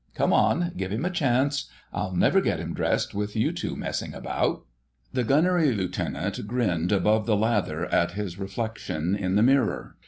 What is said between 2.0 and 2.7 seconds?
never get